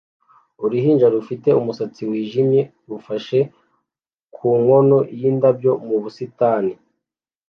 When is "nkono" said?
4.61-4.97